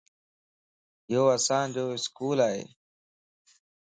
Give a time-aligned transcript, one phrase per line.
[1.13, 2.61] يو اسان جو اسڪول ائي